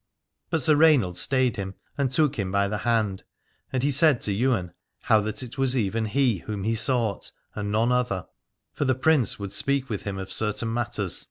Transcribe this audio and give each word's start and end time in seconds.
But 0.49 0.63
Sir 0.63 0.73
Rainald 0.75 1.17
stayed 1.19 1.57
him 1.57 1.75
and 1.95 2.09
took 2.09 2.39
him 2.39 2.51
by 2.51 2.67
the 2.67 2.79
hand, 2.79 3.23
and 3.71 3.83
he 3.83 3.91
said 3.91 4.19
to 4.21 4.33
Ywain 4.35 4.71
how 5.01 5.21
that 5.21 5.43
it 5.43 5.59
was 5.59 5.77
even 5.77 6.05
he 6.05 6.39
whom 6.39 6.63
he 6.63 6.73
sought 6.73 7.29
and 7.53 7.71
none 7.71 7.91
other: 7.91 8.25
for 8.73 8.85
the 8.85 8.95
Prince 8.95 9.37
would 9.37 9.51
speak 9.51 9.91
with 9.91 10.01
him 10.01 10.17
of 10.17 10.33
certain 10.33 10.73
matters. 10.73 11.19